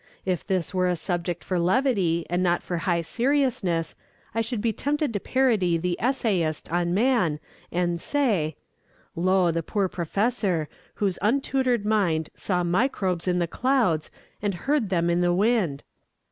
[0.25, 3.93] If this were a subject for levity, and not for high seriousness,
[4.33, 7.39] I should be tempted to parody the essayist on Man,
[7.71, 8.55] and say:
[9.15, 14.09] Lo, the poor professor, whose untutored mind Saw microbes in the clouds,
[14.41, 15.83] and heard them in the wind.